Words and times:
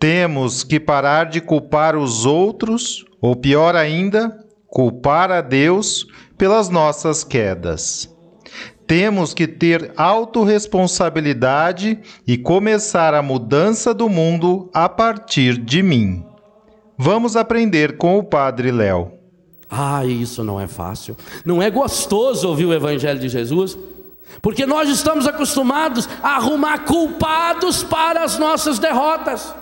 Temos 0.00 0.64
que 0.64 0.80
parar 0.80 1.26
de 1.26 1.40
culpar 1.42 1.94
os 1.94 2.24
outros 2.24 3.04
ou 3.20 3.36
pior 3.36 3.76
ainda, 3.76 4.34
culpar 4.66 5.30
a 5.30 5.42
Deus 5.42 6.06
pelas 6.38 6.70
nossas 6.70 7.22
quedas. 7.22 8.08
Temos 8.86 9.34
que 9.34 9.46
ter 9.46 9.92
autorresponsabilidade 9.98 11.98
e 12.26 12.38
começar 12.38 13.12
a 13.12 13.20
mudança 13.20 13.92
do 13.92 14.08
mundo 14.08 14.70
a 14.72 14.88
partir 14.88 15.58
de 15.58 15.82
mim. 15.82 16.24
Vamos 16.96 17.36
aprender 17.36 17.98
com 17.98 18.18
o 18.18 18.24
Padre 18.24 18.72
Léo. 18.72 19.12
Ah, 19.68 20.06
isso 20.06 20.42
não 20.42 20.58
é 20.58 20.66
fácil. 20.66 21.14
Não 21.44 21.62
é 21.62 21.70
gostoso 21.70 22.48
ouvir 22.48 22.64
o 22.64 22.72
Evangelho 22.72 23.20
de 23.20 23.28
Jesus, 23.28 23.76
porque 24.40 24.64
nós 24.64 24.88
estamos 24.88 25.26
acostumados 25.26 26.08
a 26.22 26.36
arrumar 26.36 26.86
culpados 26.86 27.84
para 27.84 28.24
as 28.24 28.38
nossas 28.38 28.78
derrotas. 28.78 29.59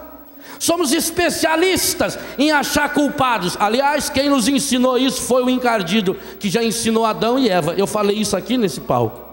Somos 0.58 0.92
especialistas 0.92 2.18
em 2.36 2.50
achar 2.50 2.92
culpados. 2.92 3.56
Aliás, 3.60 4.10
quem 4.10 4.28
nos 4.28 4.48
ensinou 4.48 4.98
isso 4.98 5.22
foi 5.22 5.42
o 5.42 5.50
encardido, 5.50 6.16
que 6.38 6.50
já 6.50 6.62
ensinou 6.62 7.04
Adão 7.04 7.38
e 7.38 7.48
Eva. 7.48 7.74
Eu 7.76 7.86
falei 7.86 8.16
isso 8.16 8.36
aqui 8.36 8.56
nesse 8.56 8.80
palco. 8.80 9.26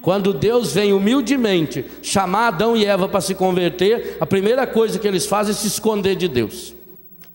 Quando 0.00 0.32
Deus 0.32 0.72
vem 0.72 0.92
humildemente 0.92 1.84
chamar 2.02 2.48
Adão 2.48 2.76
e 2.76 2.84
Eva 2.84 3.08
para 3.08 3.20
se 3.20 3.34
converter, 3.34 4.16
a 4.20 4.26
primeira 4.26 4.66
coisa 4.66 4.98
que 4.98 5.06
eles 5.06 5.26
fazem 5.26 5.52
é 5.52 5.54
se 5.54 5.66
esconder 5.66 6.16
de 6.16 6.28
Deus. 6.28 6.74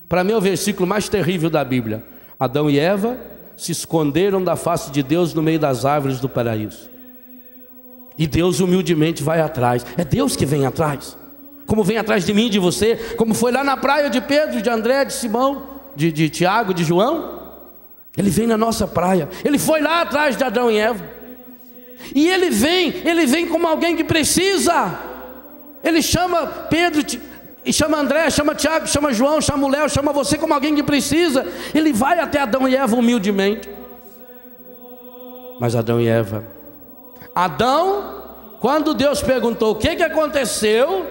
Para 0.08 0.24
mim 0.24 0.34
é 0.34 0.38
o 0.38 0.42
versículo 0.42 0.88
mais 0.88 1.10
terrível 1.10 1.50
da 1.50 1.64
Bíblia. 1.64 2.04
Adão 2.40 2.70
e 2.70 2.80
Eva 2.80 3.18
se 3.56 3.72
esconderam 3.72 4.44
da 4.44 4.56
face 4.56 4.92
de 4.92 5.02
Deus 5.02 5.34
no 5.34 5.42
meio 5.42 5.60
das 5.60 5.86
árvores 5.86 6.20
do 6.20 6.30
paraíso. 6.30 6.90
E 8.18 8.28
Deus 8.28 8.60
humildemente 8.60 9.24
vai 9.24 9.42
atrás. 9.42 9.86
É 9.98 10.04
Deus 10.04 10.36
que 10.36 10.46
vem 10.46 10.66
atrás 10.66 11.18
como 11.68 11.84
vem 11.84 11.98
atrás 11.98 12.26
de 12.26 12.34
mim, 12.34 12.50
de 12.50 12.58
você, 12.58 12.96
como 13.18 13.34
foi 13.34 13.52
lá 13.52 13.64
na 13.64 13.76
praia 13.78 14.10
de 14.10 14.22
Pedro, 14.22 14.62
de 14.62 14.70
André, 14.70 15.06
de 15.06 15.14
Simão, 15.14 15.82
de, 15.96 16.12
de 16.12 16.30
Tiago, 16.30 16.74
de 16.74 16.84
João. 16.84 17.38
Ele 18.18 18.30
vem 18.30 18.48
na 18.48 18.58
nossa 18.58 18.88
praia, 18.88 19.30
ele 19.46 19.60
foi 19.60 19.82
lá 19.82 20.02
atrás 20.02 20.36
de 20.36 20.44
Adão 20.44 20.72
e 20.72 20.78
Eva. 20.78 21.04
E 22.16 22.28
ele 22.28 22.50
vem, 22.50 23.02
ele 23.04 23.26
vem 23.26 23.48
como 23.48 23.68
alguém 23.68 23.96
que 23.96 24.04
precisa. 24.04 24.98
Ele 25.84 26.02
chama 26.02 26.48
Pedro, 26.48 27.04
e 27.66 27.74
chama 27.74 27.98
André, 27.98 28.30
chama 28.30 28.56
Tiago, 28.56 28.88
chama 28.88 29.12
João, 29.12 29.42
chama 29.42 29.68
o 29.68 29.70
Léo, 29.70 29.90
chama 29.90 30.14
você 30.14 30.38
como 30.38 30.54
alguém 30.54 30.74
que 30.74 30.84
precisa. 30.84 31.46
Ele 31.76 31.92
vai 31.92 32.18
até 32.18 32.40
Adão 32.40 32.68
e 32.68 32.76
Eva 32.76 32.96
humildemente. 32.96 33.70
Mas 35.60 35.76
Adão 35.76 36.00
e 36.00 36.08
Eva, 36.08 36.48
Adão, 37.36 38.24
quando 38.62 38.94
Deus 38.94 39.22
perguntou 39.22 39.72
o 39.72 39.76
que, 39.76 39.96
que 39.96 40.04
aconteceu, 40.04 41.06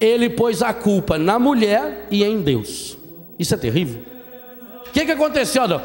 ele 0.00 0.30
pôs 0.30 0.62
a 0.62 0.72
culpa 0.72 1.18
na 1.18 1.38
mulher 1.38 2.06
e 2.10 2.24
em 2.24 2.40
Deus. 2.40 2.96
Isso 3.38 3.54
é 3.54 3.58
terrível. 3.58 4.02
O 4.86 4.90
que, 4.90 5.04
que 5.04 5.12
aconteceu, 5.12 5.62
Adão? 5.62 5.82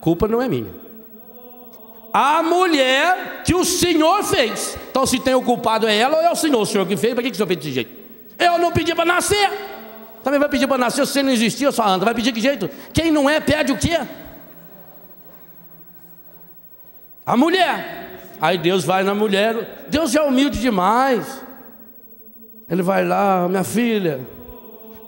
Culpa 0.00 0.28
não 0.28 0.40
é 0.40 0.48
minha. 0.48 0.70
A 2.12 2.42
mulher 2.42 3.42
que 3.44 3.54
o 3.54 3.64
Senhor 3.64 4.22
fez. 4.22 4.78
Então, 4.90 5.04
se 5.04 5.18
tem 5.18 5.34
o 5.34 5.42
culpado 5.42 5.88
é 5.88 5.96
ela 5.96 6.18
ou 6.18 6.22
é 6.22 6.30
o 6.30 6.36
Senhor? 6.36 6.60
O 6.60 6.66
Senhor 6.66 6.86
que 6.86 6.96
fez, 6.96 7.14
para 7.14 7.22
que, 7.22 7.30
que 7.30 7.34
o 7.34 7.36
Senhor 7.36 7.46
fez 7.46 7.58
desse 7.58 7.72
jeito? 7.72 7.90
Eu 8.38 8.58
não 8.58 8.70
pedi 8.70 8.94
para 8.94 9.04
nascer. 9.04 9.50
Também 10.22 10.38
vai 10.38 10.48
pedir 10.48 10.68
para 10.68 10.78
nascer, 10.78 11.04
se 11.06 11.12
você 11.12 11.22
não 11.22 11.32
existia, 11.32 11.72
só 11.72 11.84
anda. 11.86 12.04
Vai 12.04 12.14
pedir 12.14 12.32
que 12.32 12.40
jeito? 12.40 12.70
Quem 12.92 13.10
não 13.10 13.28
é, 13.28 13.40
pede 13.40 13.72
o 13.72 13.78
quê? 13.78 13.98
A 17.26 17.36
mulher. 17.36 18.36
Aí 18.40 18.58
Deus 18.58 18.84
vai 18.84 19.02
na 19.02 19.14
mulher. 19.14 19.86
Deus 19.88 20.14
é 20.14 20.22
humilde 20.22 20.60
demais. 20.60 21.42
Ele 22.72 22.82
vai 22.82 23.04
lá, 23.04 23.46
minha 23.50 23.62
filha. 23.62 24.26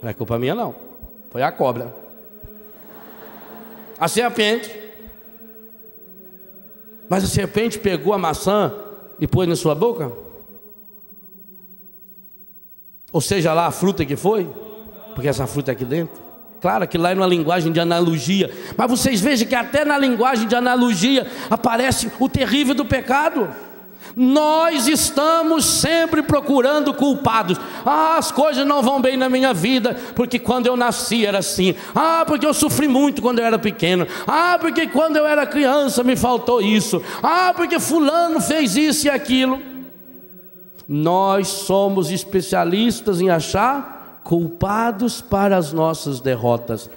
Não 0.02 0.10
é 0.10 0.12
culpa 0.12 0.38
minha, 0.38 0.54
não. 0.54 0.74
Foi 1.30 1.40
a 1.40 1.50
cobra. 1.50 1.94
A 3.98 4.06
serpente. 4.06 4.70
Mas 7.08 7.24
a 7.24 7.26
serpente 7.26 7.78
pegou 7.78 8.12
a 8.12 8.18
maçã 8.18 8.70
e 9.18 9.26
pôs 9.26 9.48
na 9.48 9.56
sua 9.56 9.74
boca? 9.74 10.12
Ou 13.10 13.22
seja 13.22 13.54
lá 13.54 13.66
a 13.66 13.70
fruta 13.70 14.04
que 14.04 14.14
foi? 14.14 14.46
Porque 15.14 15.28
essa 15.28 15.46
fruta 15.46 15.70
é 15.70 15.72
aqui 15.72 15.86
dentro. 15.86 16.22
Claro 16.60 16.86
que 16.86 16.98
lá 16.98 17.12
é 17.12 17.14
uma 17.14 17.26
linguagem 17.26 17.72
de 17.72 17.80
analogia. 17.80 18.52
Mas 18.76 18.90
vocês 18.90 19.22
vejam 19.22 19.48
que 19.48 19.54
até 19.54 19.86
na 19.86 19.96
linguagem 19.96 20.46
de 20.46 20.54
analogia 20.54 21.26
aparece 21.48 22.12
o 22.20 22.28
terrível 22.28 22.74
do 22.74 22.84
pecado. 22.84 23.48
Nós 24.16 24.86
estamos 24.86 25.64
sempre 25.64 26.22
procurando 26.22 26.94
culpados. 26.94 27.58
Ah, 27.84 28.16
as 28.16 28.30
coisas 28.30 28.64
não 28.66 28.82
vão 28.82 29.00
bem 29.00 29.16
na 29.16 29.28
minha 29.28 29.52
vida, 29.52 29.96
porque 30.14 30.38
quando 30.38 30.66
eu 30.66 30.76
nasci 30.76 31.26
era 31.26 31.38
assim. 31.38 31.74
Ah, 31.94 32.24
porque 32.26 32.46
eu 32.46 32.54
sofri 32.54 32.86
muito 32.86 33.20
quando 33.20 33.40
eu 33.40 33.44
era 33.44 33.58
pequeno. 33.58 34.06
Ah, 34.26 34.56
porque 34.60 34.86
quando 34.86 35.16
eu 35.16 35.26
era 35.26 35.46
criança 35.46 36.04
me 36.04 36.14
faltou 36.14 36.62
isso. 36.62 37.02
Ah, 37.22 37.52
porque 37.56 37.80
Fulano 37.80 38.40
fez 38.40 38.76
isso 38.76 39.06
e 39.06 39.10
aquilo. 39.10 39.60
Nós 40.86 41.48
somos 41.48 42.10
especialistas 42.10 43.20
em 43.20 43.30
achar 43.30 44.20
culpados 44.22 45.20
para 45.20 45.56
as 45.56 45.72
nossas 45.72 46.20
derrotas. 46.20 46.88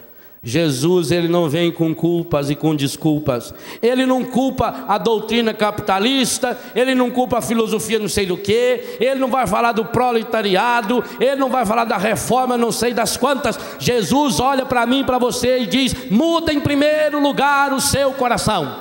Jesus 0.48 1.12
ele 1.12 1.28
não 1.28 1.50
vem 1.50 1.70
com 1.74 1.94
culpas 1.94 2.50
e 2.50 2.56
com 2.56 2.74
desculpas. 2.74 3.54
Ele 3.82 4.06
não 4.06 4.24
culpa 4.24 4.86
a 4.88 4.98
doutrina 4.98 5.54
capitalista, 5.54 6.58
ele 6.74 6.96
não 6.96 7.12
culpa 7.12 7.40
a 7.40 7.42
filosofia 7.42 8.00
não 8.00 8.08
sei 8.08 8.26
do 8.26 8.38
que, 8.38 8.96
ele 8.98 9.20
não 9.20 9.28
vai 9.28 9.46
falar 9.46 9.74
do 9.74 9.84
proletariado, 9.84 11.04
ele 11.20 11.36
não 11.36 11.50
vai 11.50 11.66
falar 11.66 11.84
da 11.84 11.98
reforma 11.98 12.58
não 12.58 12.72
sei 12.72 12.94
das 12.94 13.18
quantas. 13.18 13.60
Jesus 13.78 14.40
olha 14.40 14.66
para 14.66 14.86
mim, 14.86 15.04
para 15.04 15.18
você 15.18 15.60
e 15.60 15.66
diz: 15.66 16.10
"Muda 16.10 16.54
em 16.54 16.62
primeiro 16.62 17.20
lugar 17.20 17.74
o 17.74 17.82
seu 17.82 18.14
coração". 18.14 18.74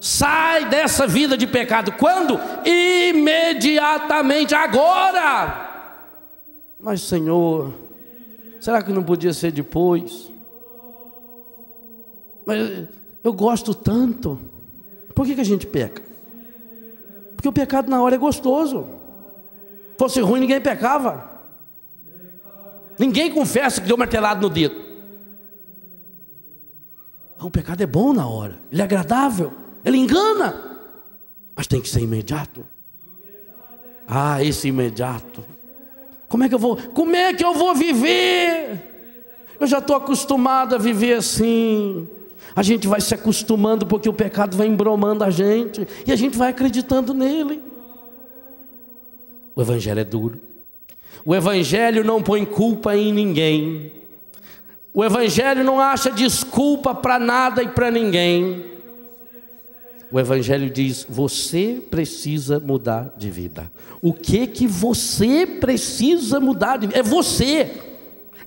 Sai 0.00 0.64
dessa 0.64 1.06
vida 1.06 1.36
de 1.36 1.46
pecado 1.46 1.92
quando? 1.92 2.40
Imediatamente 2.64 4.54
agora. 4.54 5.92
Mas 6.80 7.02
Senhor, 7.02 7.74
será 8.62 8.80
que 8.82 8.94
não 8.94 9.02
podia 9.02 9.34
ser 9.34 9.52
depois? 9.52 10.37
Mas 12.48 12.88
eu 13.22 13.30
gosto 13.30 13.74
tanto. 13.74 14.40
Por 15.14 15.26
que, 15.26 15.34
que 15.34 15.40
a 15.42 15.44
gente 15.44 15.66
peca? 15.66 16.02
Porque 17.36 17.46
o 17.46 17.52
pecado 17.52 17.90
na 17.90 18.00
hora 18.02 18.14
é 18.14 18.18
gostoso. 18.18 18.88
Fosse 19.98 20.18
ruim, 20.22 20.40
ninguém 20.40 20.58
pecava. 20.58 21.30
Ninguém 22.98 23.30
confessa 23.30 23.82
que 23.82 23.86
deu 23.86 23.98
martelado 23.98 24.40
no 24.40 24.48
dedo. 24.48 24.74
O 27.38 27.50
pecado 27.50 27.82
é 27.82 27.86
bom 27.86 28.14
na 28.14 28.26
hora, 28.26 28.58
ele 28.72 28.80
é 28.80 28.84
agradável, 28.84 29.52
ele 29.84 29.98
engana, 29.98 30.80
mas 31.54 31.68
tem 31.68 31.80
que 31.80 31.88
ser 31.88 32.00
imediato. 32.00 32.64
Ah, 34.08 34.42
esse 34.42 34.68
imediato. 34.68 35.44
Como 36.28 36.42
é 36.42 36.48
que 36.48 36.54
eu 36.54 36.58
vou? 36.58 36.76
Como 36.76 37.14
é 37.14 37.32
que 37.34 37.44
eu 37.44 37.54
vou 37.54 37.74
viver? 37.74 39.46
Eu 39.60 39.66
já 39.66 39.78
estou 39.78 39.94
acostumado 39.94 40.74
a 40.74 40.78
viver 40.78 41.18
assim. 41.18 42.08
A 42.58 42.62
gente 42.64 42.88
vai 42.88 43.00
se 43.00 43.14
acostumando 43.14 43.86
porque 43.86 44.08
o 44.08 44.12
pecado 44.12 44.56
vai 44.56 44.66
embromando 44.66 45.22
a 45.22 45.30
gente 45.30 45.86
e 46.04 46.10
a 46.10 46.16
gente 46.16 46.36
vai 46.36 46.50
acreditando 46.50 47.14
nele. 47.14 47.62
O 49.54 49.62
Evangelho 49.62 50.00
é 50.00 50.04
duro. 50.04 50.40
O 51.24 51.36
Evangelho 51.36 52.02
não 52.02 52.20
põe 52.20 52.44
culpa 52.44 52.96
em 52.96 53.12
ninguém. 53.12 53.92
O 54.92 55.04
Evangelho 55.04 55.62
não 55.62 55.78
acha 55.78 56.10
desculpa 56.10 56.92
para 56.92 57.16
nada 57.20 57.62
e 57.62 57.68
para 57.68 57.92
ninguém. 57.92 58.64
O 60.10 60.18
Evangelho 60.18 60.68
diz: 60.68 61.06
você 61.08 61.80
precisa 61.88 62.58
mudar 62.58 63.14
de 63.16 63.30
vida. 63.30 63.70
O 64.02 64.12
que 64.12 64.48
que 64.48 64.66
você 64.66 65.46
precisa 65.46 66.40
mudar 66.40 66.78
de 66.78 66.88
vida? 66.88 66.98
É 66.98 67.04
você. 67.04 67.87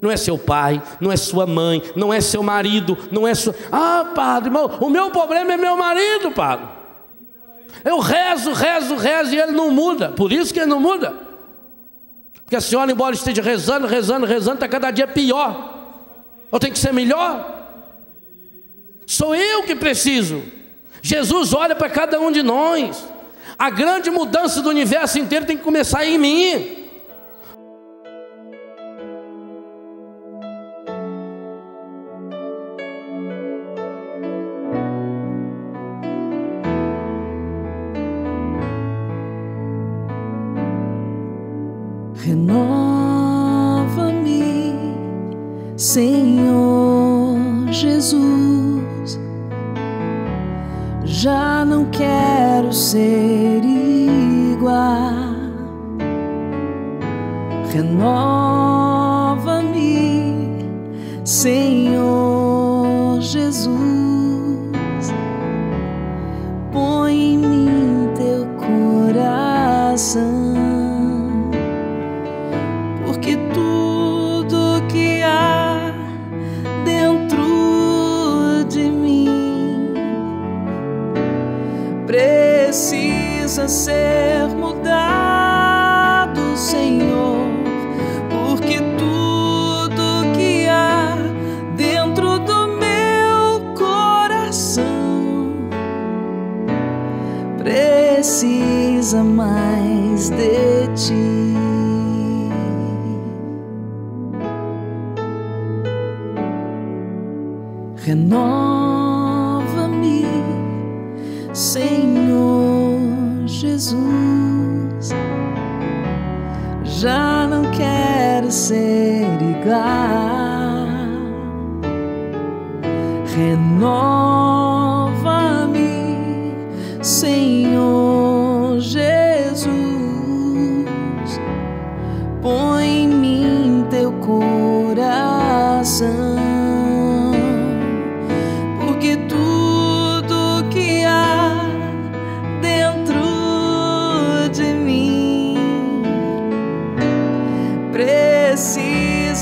Não 0.02 0.10
é 0.10 0.18
seu 0.18 0.38
pai, 0.38 0.82
não 1.00 1.12
é 1.12 1.18
sua 1.18 1.46
mãe, 1.46 1.84
não 1.96 2.12
é 2.12 2.20
seu 2.20 2.42
marido, 2.42 2.98
não 3.12 3.28
é 3.28 3.36
sua. 3.36 3.56
Ah, 3.72 4.12
padre, 4.16 4.52
o 4.80 4.90
meu 4.90 5.12
problema 5.12 5.54
é 5.54 5.58
meu 5.58 5.78
marido, 5.78 6.32
padre. 6.32 6.66
Eu 7.86 8.00
rezo, 8.00 8.52
rezo, 8.52 8.96
rezo 8.96 9.36
e 9.36 9.40
ele 9.40 9.52
não 9.52 9.70
muda. 9.70 10.10
Por 10.10 10.32
isso 10.32 10.54
que 10.54 10.60
ele 10.60 10.70
não 10.70 10.80
muda. 10.80 11.14
Porque 12.44 12.56
a 12.56 12.62
senhora, 12.62 12.92
embora 12.92 13.16
esteja 13.16 13.42
rezando, 13.42 13.88
rezando, 13.88 14.26
rezando, 14.26 14.56
está 14.56 14.68
cada 14.68 14.92
dia 14.92 15.08
pior. 15.08 15.80
Eu 16.52 16.60
tenho 16.60 16.74
que 16.74 16.80
ser 16.80 16.92
melhor. 16.92 17.60
Sou 19.06 19.36
eu 19.36 19.64
que 19.64 19.76
preciso. 19.76 20.44
Jesus 21.02 21.54
olha 21.54 21.76
para 21.76 21.90
cada 21.90 22.20
um 22.20 22.32
de 22.32 22.44
nós. 22.44 23.06
A 23.58 23.70
grande 23.70 24.10
mudança 24.10 24.62
do 24.62 24.70
universo 24.70 25.20
inteiro 25.20 25.46
tem 25.46 25.58
que 25.58 25.64
começar 25.64 26.06
em 26.06 26.18
mim. 26.18 26.81
Senhor 45.92 47.38
Jesus. 47.70 49.20
Já 51.04 51.66
não 51.66 51.84
quero 51.92 52.72
ser 52.72 53.62
igual. 54.54 55.36
Renova-me, 57.74 58.41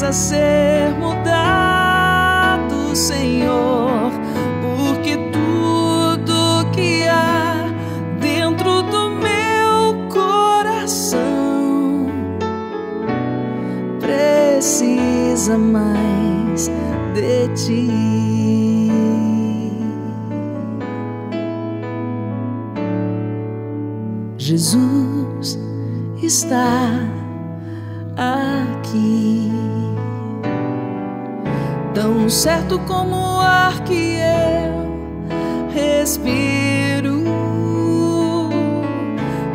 precisa 0.10 0.69
como 32.88 33.16
o 33.16 33.40
ar 33.40 33.84
que 33.84 34.18
eu 34.18 34.90
respiro, 35.74 37.24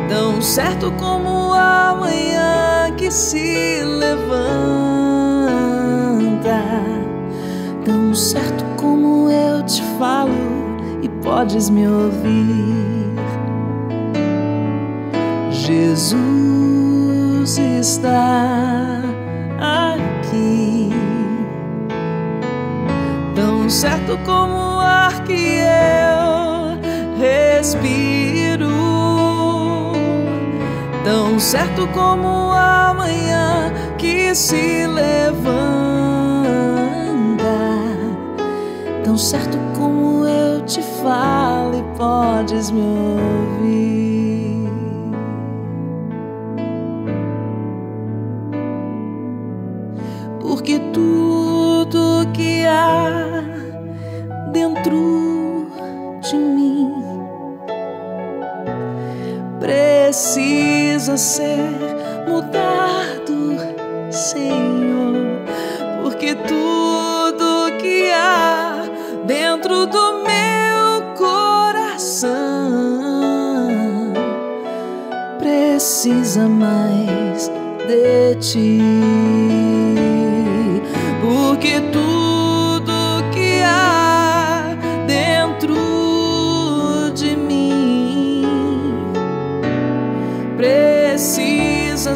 tão 0.09 0.41
certo 0.41 0.91
como 0.93 1.53
a 1.53 1.95
manhã 1.99 2.91
que 2.97 3.11
se 3.11 3.83
levanta, 3.83 4.25
tão 7.83 8.13
certo 8.13 8.63
como 8.77 9.29
eu 9.29 9.61
te 9.63 9.81
falo 9.99 10.31
e 11.01 11.09
podes 11.23 11.69
me 11.69 11.87
ouvir. 11.87 12.85
Jesus 15.51 17.57
está 17.57 19.04
certo 24.15 24.17
como 24.23 24.55
o 24.55 24.79
ar 24.79 25.23
que 25.23 25.59
eu 25.59 26.79
respiro, 27.19 28.69
tão 31.03 31.37
certo 31.39 31.85
como 31.87 32.51
a 32.53 32.93
manhã 32.93 33.73
que 33.97 34.33
se 34.33 34.87
levanta, 34.87 35.43
tão 39.03 39.17
certo 39.17 39.57
como 39.77 40.25
eu 40.25 40.61
te 40.61 40.81
falo 40.81 41.77
e 41.77 41.83
podes 41.97 42.71
me 42.71 42.81
ouvir. 42.81 43.34
Dentro 54.75 55.67
de 56.21 56.35
mim. 56.35 56.91
Precisa 59.59 61.17
ser 61.17 61.69
mudado, 62.27 63.57
Senhor, 64.11 65.15
porque 66.03 66.35
tudo 66.35 67.77
que 67.79 68.11
há 68.11 68.83
dentro 69.25 69.85
do 69.87 70.23
meu 70.23 71.13
coração 71.15 72.33
precisa 75.39 76.47
mais 76.47 77.49
de 77.87 78.35
ti. 78.35 78.79
Porque 81.21 81.79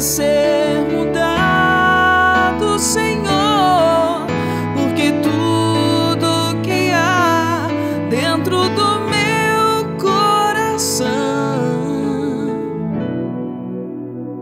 ser 0.00 0.80
mudado, 0.90 2.78
Senhor, 2.78 4.26
porque 4.74 5.12
tudo 5.22 6.60
que 6.62 6.90
há 6.90 7.68
dentro 8.08 8.68
do 8.70 9.00
meu 9.10 9.98
coração 9.98 11.10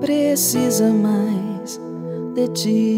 precisa 0.00 0.92
mais 0.92 1.80
de 2.34 2.48
ti. 2.48 2.97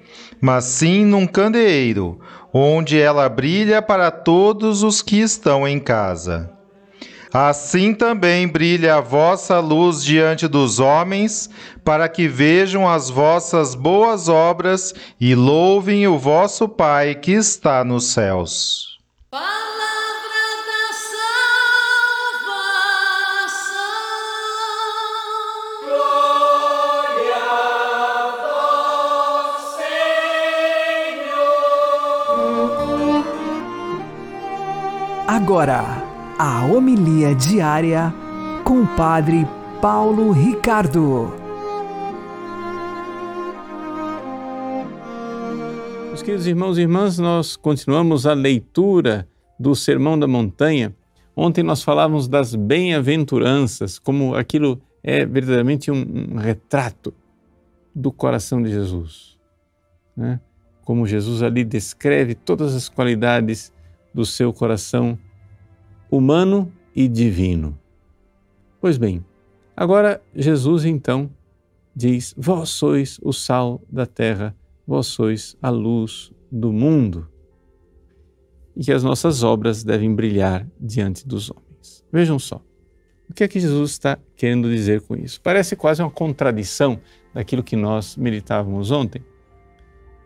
mas 0.39 0.65
sim 0.65 1.05
num 1.05 1.27
candeeiro, 1.27 2.19
onde 2.53 2.99
ela 2.99 3.29
brilha 3.29 3.81
para 3.81 4.11
todos 4.11 4.83
os 4.83 5.01
que 5.01 5.17
estão 5.19 5.67
em 5.67 5.79
casa. 5.79 6.51
Assim 7.33 7.93
também 7.93 8.45
brilha 8.45 8.95
a 8.95 9.01
vossa 9.01 9.59
luz 9.59 10.03
diante 10.03 10.49
dos 10.49 10.79
homens, 10.79 11.49
para 11.83 12.09
que 12.09 12.27
vejam 12.27 12.89
as 12.89 13.09
vossas 13.09 13.73
boas 13.73 14.27
obras 14.27 14.93
e 15.19 15.33
louvem 15.33 16.05
o 16.07 16.17
vosso 16.17 16.67
Pai 16.67 17.15
que 17.15 17.31
está 17.31 17.85
nos 17.85 18.11
céus. 18.11 18.99
Agora, 35.51 35.83
a 36.39 36.65
homilia 36.65 37.35
diária 37.35 38.13
com 38.63 38.83
o 38.83 38.87
Padre 38.95 39.45
Paulo 39.81 40.31
Ricardo. 40.31 41.33
Meus 46.07 46.21
queridos 46.21 46.47
irmãos 46.47 46.77
e 46.77 46.83
irmãs, 46.83 47.19
nós 47.19 47.57
continuamos 47.57 48.25
a 48.25 48.33
leitura 48.33 49.27
do 49.59 49.75
Sermão 49.75 50.17
da 50.17 50.25
Montanha. 50.25 50.95
Ontem 51.35 51.63
nós 51.63 51.83
falávamos 51.83 52.29
das 52.29 52.55
bem-aventuranças, 52.55 53.99
como 53.99 54.33
aquilo 54.35 54.81
é 55.03 55.25
verdadeiramente 55.25 55.91
um, 55.91 56.31
um 56.31 56.37
retrato 56.37 57.13
do 57.93 58.09
coração 58.09 58.63
de 58.63 58.69
Jesus. 58.69 59.37
Né? 60.15 60.39
Como 60.85 61.05
Jesus 61.05 61.43
ali 61.43 61.65
descreve 61.65 62.35
todas 62.35 62.73
as 62.73 62.87
qualidades 62.87 63.69
do 64.13 64.25
seu 64.25 64.53
coração 64.53 65.19
humano 66.11 66.71
e 66.93 67.07
divino. 67.07 67.79
Pois 68.81 68.97
bem, 68.97 69.25
agora 69.75 70.21
Jesus 70.35 70.83
então 70.83 71.31
diz: 71.95 72.35
Vós 72.37 72.69
sois 72.69 73.17
o 73.23 73.31
sal 73.31 73.81
da 73.89 74.05
terra, 74.05 74.55
vós 74.85 75.07
sois 75.07 75.55
a 75.61 75.69
luz 75.69 76.31
do 76.51 76.73
mundo. 76.73 77.27
E 78.75 78.83
que 78.83 78.91
as 78.91 79.03
nossas 79.03 79.43
obras 79.43 79.83
devem 79.83 80.13
brilhar 80.13 80.67
diante 80.79 81.27
dos 81.27 81.49
homens. 81.49 82.05
Vejam 82.11 82.37
só. 82.37 82.61
O 83.29 83.33
que 83.33 83.45
é 83.45 83.47
que 83.47 83.59
Jesus 83.59 83.91
está 83.91 84.17
querendo 84.35 84.69
dizer 84.69 85.01
com 85.01 85.15
isso? 85.15 85.39
Parece 85.41 85.75
quase 85.75 86.01
uma 86.01 86.11
contradição 86.11 86.99
daquilo 87.33 87.63
que 87.63 87.77
nós 87.77 88.17
meditávamos 88.17 88.91
ontem. 88.91 89.23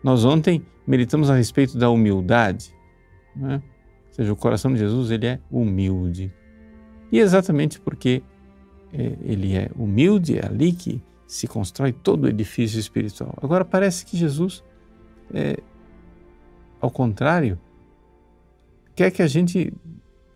Nós 0.02 0.24
ontem 0.24 0.64
meditamos 0.86 1.30
a 1.30 1.36
respeito 1.36 1.78
da 1.78 1.88
humildade. 1.90 2.74
Né? 3.34 3.62
Seja, 4.16 4.32
o 4.32 4.36
coração 4.36 4.72
de 4.72 4.78
Jesus 4.78 5.10
ele 5.10 5.26
é 5.26 5.40
humilde. 5.50 6.32
E 7.12 7.18
exatamente 7.18 7.78
porque 7.78 8.22
é, 8.92 9.16
ele 9.22 9.54
é 9.54 9.70
humilde, 9.76 10.38
é 10.38 10.46
ali 10.46 10.72
que 10.72 11.02
se 11.26 11.46
constrói 11.46 11.92
todo 11.92 12.24
o 12.24 12.28
edifício 12.28 12.78
espiritual. 12.78 13.34
Agora 13.42 13.64
parece 13.64 14.06
que 14.06 14.16
Jesus, 14.16 14.62
é, 15.34 15.58
ao 16.80 16.90
contrário, 16.90 17.58
quer 18.94 19.10
que 19.10 19.22
a 19.22 19.26
gente 19.26 19.72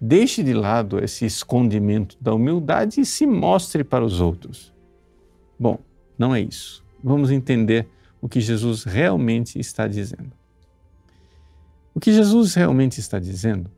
deixe 0.01 0.43
de 0.43 0.53
lado 0.53 1.03
esse 1.03 1.25
escondimento 1.25 2.17
da 2.21 2.35
humildade 2.35 3.01
e 3.01 3.07
se 3.07 3.27
mostre 3.27 3.85
para 3.85 4.05
os 4.05 4.21
outros. 4.21 4.75
Bom, 5.59 5.79
não 6.19 6.35
é 6.35 6.41
isso. 6.41 6.85
Vamos 7.03 7.31
entender 7.31 7.89
o 8.21 8.29
que 8.29 8.41
Jesus 8.41 8.85
realmente 8.85 9.59
está 9.59 9.87
dizendo. 9.87 10.40
O 11.95 12.01
que 12.01 12.13
Jesus 12.13 12.55
realmente 12.55 13.01
está 13.01 13.19
dizendo 13.19 13.71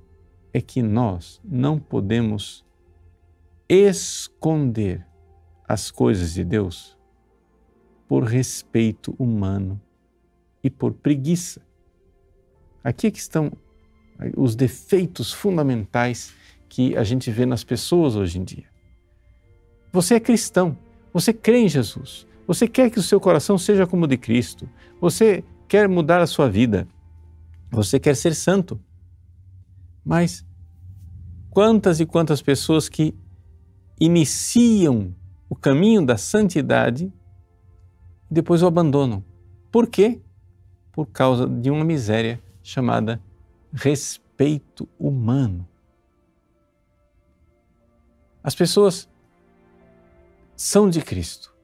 é 0.52 0.60
que 0.60 0.82
nós 0.82 1.40
não 1.44 1.78
podemos 1.78 2.64
esconder 3.68 5.06
as 5.66 5.90
coisas 5.90 6.34
de 6.34 6.44
Deus 6.44 6.96
por 8.06 8.24
respeito 8.24 9.14
humano 9.18 9.80
e 10.62 10.68
por 10.68 10.92
preguiça. 10.92 11.62
Aqui 12.84 13.06
é 13.06 13.10
que 13.10 13.18
estão 13.18 13.50
os 14.36 14.54
defeitos 14.54 15.32
fundamentais 15.32 16.34
que 16.68 16.96
a 16.96 17.04
gente 17.04 17.30
vê 17.30 17.46
nas 17.46 17.64
pessoas 17.64 18.14
hoje 18.14 18.38
em 18.38 18.44
dia. 18.44 18.64
Você 19.92 20.16
é 20.16 20.20
cristão, 20.20 20.76
você 21.12 21.32
crê 21.32 21.58
em 21.58 21.68
Jesus, 21.68 22.26
você 22.46 22.68
quer 22.68 22.90
que 22.90 22.98
o 22.98 23.02
seu 23.02 23.20
coração 23.20 23.56
seja 23.56 23.86
como 23.86 24.04
o 24.04 24.08
de 24.08 24.16
Cristo, 24.16 24.68
você 25.00 25.44
quer 25.68 25.88
mudar 25.88 26.20
a 26.20 26.26
sua 26.26 26.48
vida, 26.48 26.86
você 27.72 27.98
quer 27.98 28.14
ser 28.14 28.34
santo. 28.34 28.78
Mas 30.04 30.46
quantas 31.50 32.00
e 32.00 32.06
quantas 32.06 32.40
pessoas 32.40 32.88
que 32.88 33.14
iniciam 34.00 35.14
o 35.48 35.56
caminho 35.56 36.04
da 36.04 36.16
santidade 36.16 37.12
e 38.30 38.34
depois 38.34 38.62
o 38.62 38.66
abandonam. 38.66 39.24
Por 39.70 39.86
quê? 39.86 40.20
Por 40.90 41.06
causa 41.06 41.46
de 41.46 41.70
uma 41.70 41.84
miséria 41.84 42.42
chamada 42.62 43.20
respeito 43.72 44.88
humano. 44.98 45.68
As 48.42 48.54
pessoas 48.54 49.08
são 50.56 50.88
de 50.88 51.02
Cristo, 51.02 51.54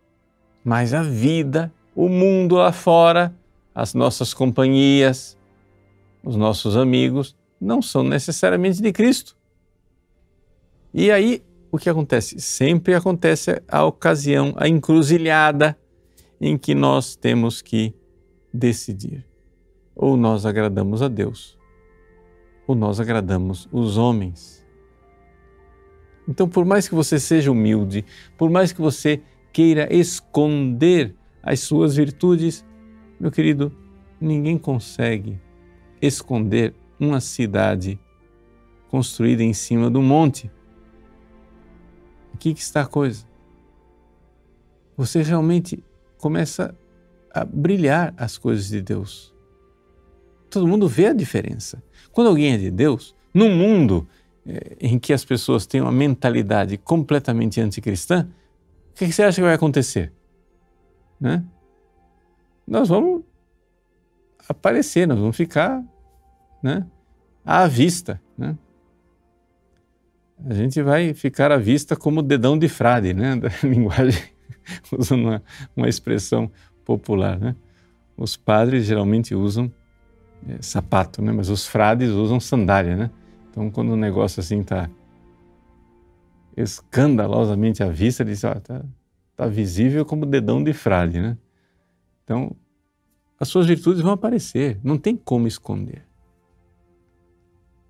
mas 0.64 0.92
a 0.92 1.02
vida, 1.02 1.72
o 1.94 2.08
mundo 2.08 2.56
lá 2.56 2.72
fora, 2.72 3.34
as 3.74 3.94
nossas 3.94 4.34
companhias, 4.34 5.37
os 6.22 6.36
nossos 6.36 6.76
amigos 6.76 7.36
não 7.60 7.82
são 7.82 8.02
necessariamente 8.02 8.80
de 8.80 8.92
Cristo. 8.92 9.36
E 10.92 11.10
aí, 11.10 11.42
o 11.70 11.78
que 11.78 11.90
acontece? 11.90 12.40
Sempre 12.40 12.94
acontece 12.94 13.62
a 13.68 13.84
ocasião, 13.84 14.54
a 14.56 14.68
encruzilhada 14.68 15.78
em 16.40 16.56
que 16.56 16.74
nós 16.74 17.14
temos 17.16 17.60
que 17.60 17.94
decidir. 18.52 19.26
Ou 19.94 20.16
nós 20.16 20.46
agradamos 20.46 21.02
a 21.02 21.08
Deus, 21.08 21.58
ou 22.66 22.74
nós 22.74 23.00
agradamos 23.00 23.68
os 23.72 23.96
homens. 23.96 24.64
Então, 26.28 26.48
por 26.48 26.64
mais 26.64 26.88
que 26.88 26.94
você 26.94 27.18
seja 27.18 27.50
humilde, 27.50 28.04
por 28.36 28.50
mais 28.50 28.72
que 28.72 28.80
você 28.80 29.20
queira 29.52 29.92
esconder 29.92 31.14
as 31.42 31.60
suas 31.60 31.96
virtudes, 31.96 32.64
meu 33.18 33.30
querido, 33.30 33.74
ninguém 34.20 34.56
consegue 34.56 35.40
esconder 36.00 36.74
uma 36.98 37.20
cidade 37.20 37.98
construída 38.88 39.42
em 39.42 39.52
cima 39.52 39.90
do 39.90 40.02
monte. 40.02 40.50
Aqui 42.34 42.54
que 42.54 42.60
está 42.60 42.82
a 42.82 42.86
coisa. 42.86 43.26
Você 44.96 45.22
realmente 45.22 45.82
começa 46.16 46.76
a 47.32 47.44
brilhar 47.44 48.14
as 48.16 48.36
coisas 48.36 48.68
de 48.68 48.80
Deus. 48.80 49.34
Todo 50.50 50.66
mundo 50.66 50.88
vê 50.88 51.06
a 51.06 51.12
diferença. 51.12 51.82
Quando 52.10 52.28
alguém 52.28 52.54
é 52.54 52.58
de 52.58 52.70
Deus, 52.70 53.14
num 53.32 53.54
mundo 53.54 54.08
eh, 54.46 54.76
em 54.80 54.98
que 54.98 55.12
as 55.12 55.24
pessoas 55.24 55.66
têm 55.66 55.80
uma 55.80 55.92
mentalidade 55.92 56.76
completamente 56.78 57.60
anticristã, 57.60 58.28
o 58.90 58.94
que 58.94 59.12
você 59.12 59.22
acha 59.22 59.36
que 59.36 59.42
vai 59.42 59.54
acontecer? 59.54 60.12
Né? 61.20 61.44
Nós 62.66 62.88
vamos 62.88 63.22
aparecer, 64.48 65.06
nós 65.06 65.18
vamos 65.18 65.36
ficar 65.36 65.82
né, 66.62 66.86
à 67.44 67.66
vista. 67.66 68.20
Né? 68.36 68.56
A 70.46 70.54
gente 70.54 70.80
vai 70.82 71.12
ficar 71.14 71.50
à 71.52 71.56
vista 71.56 71.96
como 71.96 72.22
dedão 72.22 72.58
de 72.58 72.68
frade, 72.68 73.12
né? 73.12 73.36
da 73.36 73.48
linguagem, 73.62 74.22
usando 74.96 75.22
uma, 75.22 75.42
uma 75.76 75.88
expressão 75.88 76.50
popular. 76.84 77.38
Né? 77.38 77.54
Os 78.16 78.36
padres 78.36 78.86
geralmente 78.86 79.34
usam 79.34 79.72
é, 80.48 80.62
sapato, 80.62 81.20
né? 81.20 81.32
mas 81.32 81.48
os 81.48 81.66
frades 81.66 82.10
usam 82.10 82.40
sandália. 82.40 82.96
Né? 82.96 83.10
Então, 83.50 83.70
quando 83.70 83.90
o 83.90 83.96
negócio 83.96 84.40
assim 84.40 84.60
está 84.60 84.88
escandalosamente 86.56 87.82
à 87.82 87.88
vista, 87.88 88.22
ele 88.22 88.30
diz: 88.30 88.44
está 88.44 88.76
ah, 88.76 88.84
tá 89.36 89.46
visível 89.46 90.04
como 90.04 90.24
dedão 90.24 90.62
de 90.62 90.72
frade. 90.72 91.20
Né? 91.20 91.36
Então, 92.24 92.54
as 93.38 93.48
suas 93.48 93.66
virtudes 93.66 94.02
vão 94.02 94.12
aparecer, 94.12 94.80
não 94.82 94.98
tem 94.98 95.16
como 95.16 95.46
esconder. 95.46 96.04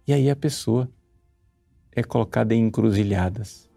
E 0.07 0.13
aí 0.13 0.31
a 0.31 0.37
pessoa 0.37 0.89
é 1.93 2.03
colocada 2.03 2.55
em 2.55 2.67
encruzilhadas. 2.67 3.69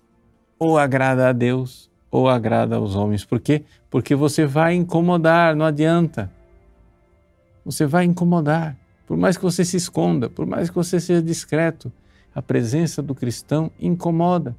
Ou 0.60 0.78
agrada 0.78 1.30
a 1.30 1.34
Deus, 1.34 1.90
ou 2.10 2.30
agrada 2.30 2.76
aos 2.76 2.96
homens. 2.96 3.26
Por 3.26 3.40
quê? 3.40 3.64
Porque 3.90 4.16
você 4.16 4.46
vai 4.46 4.76
incomodar, 4.76 5.56
não 5.56 5.66
adianta. 5.66 6.32
Você 7.64 7.86
vai 7.86 8.06
incomodar. 8.06 8.78
Por 9.08 9.18
mais 9.18 9.38
que 9.38 9.44
você 9.44 9.66
se 9.66 9.78
esconda, 9.78 10.30
por 10.30 10.46
mais 10.46 10.70
que 10.70 10.76
você 10.76 11.00
seja 11.00 11.22
discreto, 11.22 11.92
a 12.34 12.42
presença 12.42 13.02
do 13.02 13.16
cristão 13.16 13.72
incomoda. 13.80 14.56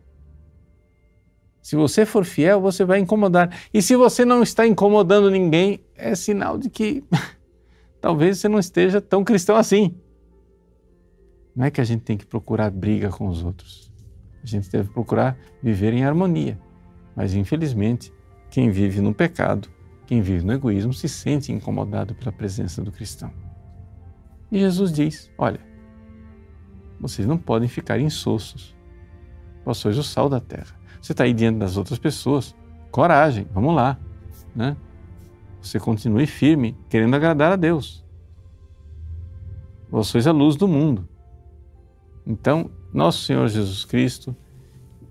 Se 1.63 1.77
você 1.77 2.05
for 2.05 2.25
fiel, 2.25 2.61
você 2.61 2.85
vai 2.85 2.99
incomodar. 2.99 3.57
E 3.73 3.81
se 3.81 3.95
você 3.95 4.25
não 4.25 4.43
está 4.43 4.67
incomodando 4.67 5.31
ninguém, 5.31 5.81
é 5.95 6.15
sinal 6.17 6.59
de 6.59 6.69
que 6.69 7.05
talvez 8.01 8.39
você 8.39 8.49
não 8.49 8.59
esteja 8.59 9.01
tão 9.01 9.23
cristão 9.23 9.55
assim. 9.55 9.95
Não 11.55 11.67
é 11.67 11.71
que 11.71 11.81
a 11.81 11.85
gente 11.85 12.03
tem 12.03 12.17
que 12.17 12.27
procurar 12.27 12.71
briga 12.71 13.11
com 13.11 13.29
os 13.29 13.45
outros. 13.45 13.93
A 14.43 14.47
gente 14.47 14.69
deve 14.69 14.91
procurar 14.91 15.39
viver 15.63 15.93
em 15.93 16.05
harmonia. 16.05 16.59
Mas, 17.15 17.33
infelizmente, 17.35 18.13
quem 18.51 18.71
vive 18.71 19.01
no 19.01 19.15
pecado, 19.15 19.69
quem 20.07 20.21
vive 20.21 20.45
no 20.45 20.53
egoísmo, 20.53 20.93
se 20.93 21.09
sente 21.09 21.53
incomodado 21.53 22.15
pela 22.15 22.33
presença 22.33 22.83
do 22.83 22.91
cristão. 22.91 23.33
E 24.51 24.59
Jesus 24.59 24.93
diz: 24.93 25.31
Olha, 25.39 25.61
vocês 26.99 27.27
não 27.27 27.39
podem 27.39 27.69
ficar 27.69 28.01
insossos. 28.01 28.77
Vós 29.65 29.79
sois 29.79 29.97
o 29.97 30.03
sal 30.03 30.29
da 30.29 30.41
terra. 30.41 30.82
Você 31.03 31.11
está 31.11 31.25
aí 31.25 31.35
diante 31.35 31.59
das 31.59 31.77
outras 31.77 31.99
pessoas, 31.99 32.55
coragem, 32.93 33.45
vamos 33.53 33.75
lá. 33.75 33.99
Né? 34.55 34.77
Você 35.61 35.81
continue 35.81 36.29
firme, 36.29 36.77
querendo 36.89 37.17
agradar 37.17 37.53
a 37.53 37.57
Deus. 37.57 38.05
Vós 39.91 40.07
sois 40.07 40.29
a 40.29 40.33
luz 40.33 40.55
do 40.55 40.69
mundo. 40.69 41.09
Então, 42.25 42.71
nosso 42.95 43.25
Senhor 43.25 43.49
Jesus 43.49 43.85
Cristo, 43.85 44.35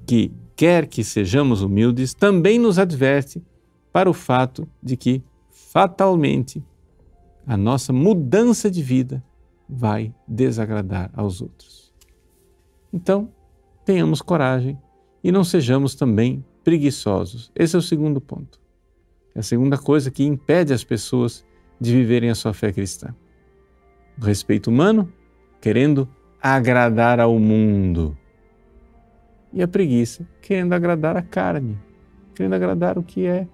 que 0.07 0.31
quer 0.55 0.87
que 0.87 1.03
sejamos 1.03 1.61
humildes, 1.61 2.13
também 2.13 2.57
nos 2.57 2.79
adverte 2.79 3.43
para 3.91 4.09
o 4.09 4.13
fato 4.13 4.65
de 4.81 4.95
que, 4.95 5.21
fatalmente, 5.49 6.63
a 7.45 7.57
nossa 7.57 7.91
mudança 7.91 8.71
de 8.71 8.81
vida 8.81 9.21
vai 9.67 10.15
desagradar 10.25 11.11
aos 11.13 11.41
outros. 11.41 11.91
Então, 12.93 13.29
tenhamos 13.83 14.21
coragem 14.21 14.79
e 15.23 15.31
não 15.31 15.43
sejamos 15.43 15.95
também 15.95 16.43
preguiçosos. 16.63 17.51
Esse 17.55 17.75
é 17.75 17.79
o 17.79 17.81
segundo 17.81 18.19
ponto. 18.19 18.59
É 19.35 19.39
a 19.39 19.43
segunda 19.43 19.77
coisa 19.77 20.11
que 20.11 20.23
impede 20.23 20.73
as 20.73 20.83
pessoas 20.83 21.45
de 21.79 21.91
viverem 21.93 22.29
a 22.29 22.35
sua 22.35 22.53
fé 22.53 22.71
cristã. 22.71 23.15
O 24.21 24.25
respeito 24.25 24.69
humano, 24.69 25.11
querendo 25.59 26.07
agradar 26.41 27.19
ao 27.19 27.39
mundo. 27.39 28.17
E 29.53 29.61
a 29.61 29.67
preguiça, 29.67 30.27
querendo 30.41 30.73
agradar 30.73 31.17
a 31.17 31.21
carne, 31.21 31.77
querendo 32.35 32.53
agradar 32.53 32.97
o 32.97 33.03
que 33.03 33.25
é, 33.25 33.47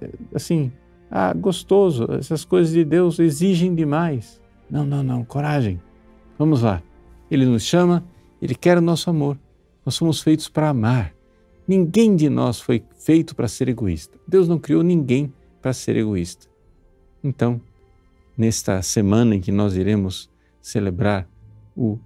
é, 0.00 0.10
assim, 0.34 0.72
ah, 1.10 1.32
gostoso, 1.32 2.06
essas 2.12 2.44
coisas 2.44 2.72
de 2.72 2.84
Deus 2.84 3.18
exigem 3.18 3.74
demais. 3.74 4.40
Não, 4.70 4.84
não, 4.84 5.02
não, 5.02 5.24
coragem. 5.24 5.80
Vamos 6.38 6.62
lá. 6.62 6.82
Ele 7.30 7.46
nos 7.46 7.62
chama, 7.62 8.04
ele 8.42 8.54
quer 8.54 8.78
o 8.78 8.80
nosso 8.80 9.08
amor. 9.08 9.38
Nós 9.86 9.94
somos 9.94 10.20
feitos 10.20 10.48
para 10.48 10.68
amar. 10.68 11.14
Ninguém 11.66 12.16
de 12.16 12.28
nós 12.28 12.60
foi 12.60 12.84
feito 12.96 13.36
para 13.36 13.46
ser 13.46 13.68
egoísta. 13.68 14.18
Deus 14.26 14.48
não 14.48 14.58
criou 14.58 14.82
ninguém 14.82 15.32
para 15.62 15.72
ser 15.72 15.96
egoísta. 15.96 16.48
Então, 17.22 17.60
nesta 18.36 18.82
semana 18.82 19.36
em 19.36 19.40
que 19.40 19.52
nós 19.52 19.76
iremos 19.76 20.28
celebrar 20.60 21.28
o 21.76 21.98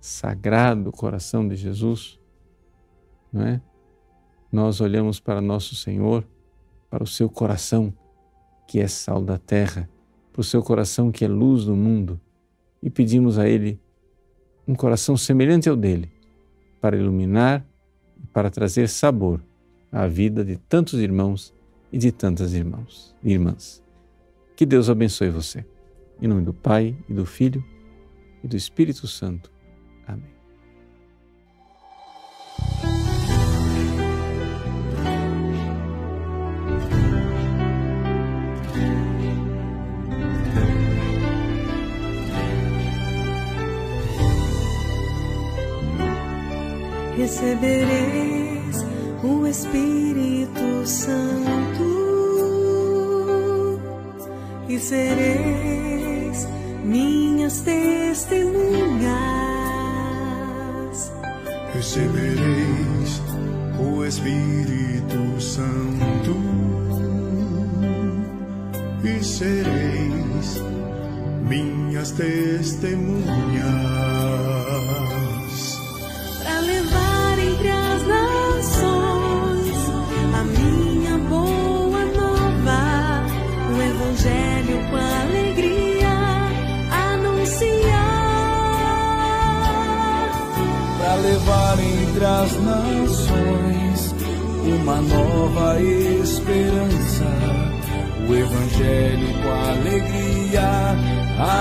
Sagrado 0.00 0.92
Coração 0.92 1.48
de 1.48 1.56
Jesus, 1.56 2.20
não 3.32 3.42
é? 3.42 3.60
Nós 4.52 4.80
olhamos 4.80 5.18
para 5.18 5.40
nosso 5.40 5.74
Senhor, 5.74 6.24
para 6.90 7.02
o 7.02 7.06
seu 7.06 7.28
coração 7.28 7.92
que 8.68 8.78
é 8.78 8.86
sal 8.86 9.22
da 9.22 9.38
terra, 9.38 9.88
para 10.30 10.40
o 10.40 10.44
seu 10.44 10.62
coração 10.62 11.10
que 11.10 11.24
é 11.24 11.28
luz 11.28 11.64
do 11.64 11.74
mundo 11.74 12.20
e 12.82 12.90
pedimos 12.90 13.38
a 13.38 13.48
Ele 13.48 13.80
um 14.68 14.74
coração 14.74 15.16
semelhante 15.16 15.68
ao 15.68 15.76
dele, 15.76 16.13
para 16.84 16.98
iluminar 16.98 17.66
e 18.22 18.26
para 18.26 18.50
trazer 18.50 18.90
sabor 18.90 19.42
à 19.90 20.06
vida 20.06 20.44
de 20.44 20.58
tantos 20.58 21.00
irmãos 21.00 21.54
e 21.90 21.96
de 21.96 22.12
tantas 22.12 22.52
irmãos, 22.52 23.16
irmãs. 23.24 23.82
Que 24.54 24.66
Deus 24.66 24.90
abençoe 24.90 25.30
você. 25.30 25.64
Em 26.20 26.28
nome 26.28 26.42
do 26.42 26.52
Pai 26.52 26.94
e 27.08 27.14
do 27.14 27.24
Filho 27.24 27.64
e 28.42 28.46
do 28.46 28.54
Espírito 28.54 29.06
Santo. 29.06 29.50
Amém. 30.06 30.33
Recebereis 47.24 48.84
o 49.22 49.46
Espírito 49.46 50.86
Santo 50.86 51.88
e 54.68 54.78
sereis 54.78 56.46
minhas 56.84 57.62
testemunhas. 57.62 59.14
Recebereis 61.72 63.22
o 63.80 64.04
Espírito 64.04 65.40
Santo 65.40 66.36
e 69.02 69.24
sereis 69.24 70.62
minhas 71.48 72.10
testemunhas. 72.10 74.03
das 92.44 92.60
nações, 92.60 94.14
uma 94.66 95.00
nova 95.00 95.80
esperança, 95.80 97.24
o 98.28 98.34
Evangelho 98.34 99.28
com 99.42 99.50
alegria 99.70 100.94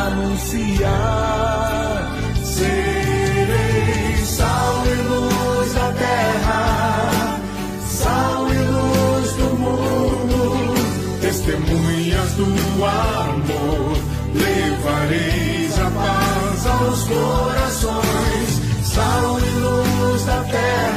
anunciar. 0.07 0.91
Serei 2.43 4.17
sal 4.25 4.83
e 4.85 4.95
luz 5.07 5.73
da 5.73 5.91
terra, 5.93 7.39
sal 7.87 8.49
e 8.49 8.57
luz 8.57 9.31
do 9.37 9.55
mundo, 9.57 10.73
testemunhas 11.21 12.33
do 12.33 12.45
amor, 12.83 13.97
levareis 14.33 15.79
a 15.79 15.89
paz 15.91 16.67
aos 16.67 17.03
corações, 17.03 18.61
sal 18.83 19.39
e 19.39 19.49
luz 19.59 19.82
terra, 20.25 20.92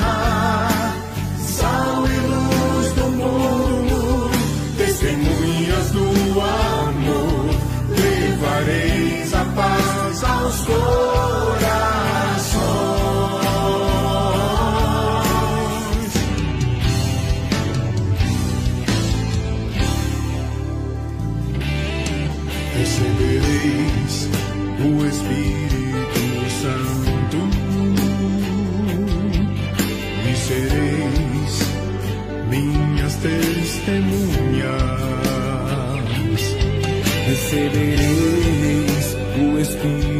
recebereis 37.36 39.16
o 39.36 39.58
Espírito 39.58 40.15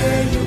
Evangelho 0.00 0.39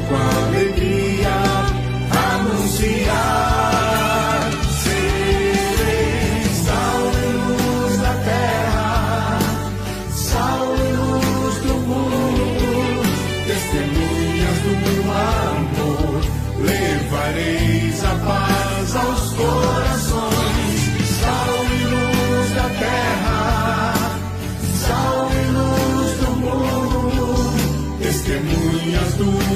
do 29.17 29.52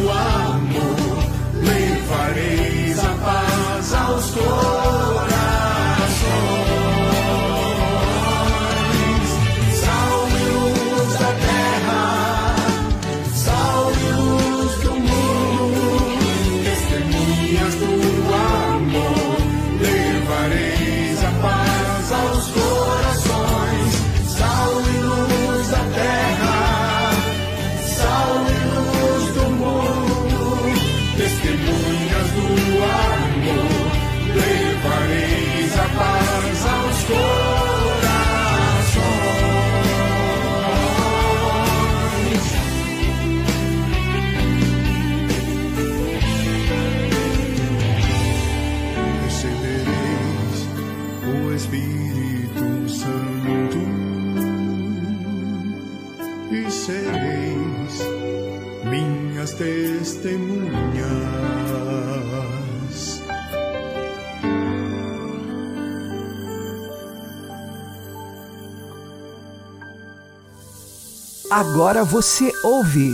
Agora 71.50 72.04
você 72.04 72.52
ouve 72.62 73.10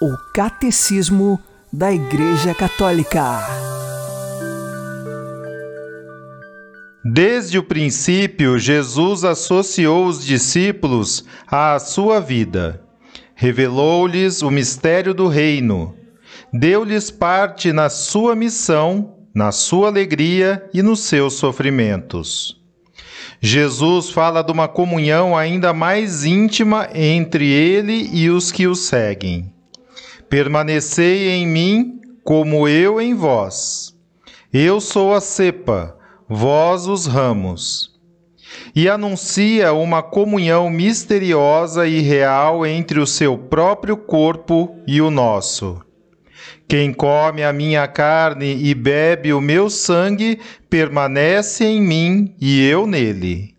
o 0.00 0.16
Catecismo 0.32 1.38
da 1.70 1.92
Igreja 1.92 2.54
Católica. 2.54 3.40
Desde 7.04 7.58
o 7.58 7.62
princípio, 7.62 8.58
Jesus 8.58 9.22
associou 9.22 10.06
os 10.06 10.24
discípulos 10.24 11.26
à 11.46 11.78
sua 11.78 12.20
vida. 12.20 12.80
Revelou-lhes 13.34 14.40
o 14.40 14.50
mistério 14.50 15.12
do 15.12 15.28
reino. 15.28 15.94
Deu-lhes 16.54 17.10
parte 17.10 17.70
na 17.70 17.90
sua 17.90 18.34
missão, 18.34 19.26
na 19.34 19.52
sua 19.52 19.88
alegria 19.88 20.70
e 20.72 20.80
nos 20.80 21.00
seus 21.00 21.34
sofrimentos. 21.34 22.61
Jesus 23.44 24.08
fala 24.08 24.40
de 24.40 24.52
uma 24.52 24.68
comunhão 24.68 25.36
ainda 25.36 25.72
mais 25.72 26.24
íntima 26.24 26.88
entre 26.94 27.44
ele 27.44 28.08
e 28.12 28.30
os 28.30 28.52
que 28.52 28.68
o 28.68 28.74
seguem. 28.76 29.52
Permanecei 30.30 31.28
em 31.28 31.44
mim, 31.44 32.00
como 32.22 32.68
eu 32.68 33.00
em 33.00 33.16
vós. 33.16 33.96
Eu 34.52 34.80
sou 34.80 35.12
a 35.12 35.20
cepa, 35.20 35.98
vós 36.28 36.86
os 36.86 37.06
ramos. 37.08 37.90
E 38.76 38.88
anuncia 38.88 39.72
uma 39.72 40.04
comunhão 40.04 40.70
misteriosa 40.70 41.84
e 41.84 41.98
real 41.98 42.64
entre 42.64 43.00
o 43.00 43.06
seu 43.08 43.36
próprio 43.36 43.96
corpo 43.96 44.76
e 44.86 45.02
o 45.02 45.10
nosso. 45.10 45.80
Quem 46.72 46.90
come 46.90 47.44
a 47.44 47.52
minha 47.52 47.86
carne 47.86 48.64
e 48.64 48.74
bebe 48.74 49.30
o 49.34 49.42
meu 49.42 49.68
sangue 49.68 50.40
permanece 50.70 51.66
em 51.66 51.82
mim 51.82 52.34
e 52.40 52.66
eu 52.66 52.86
nele. 52.86 53.51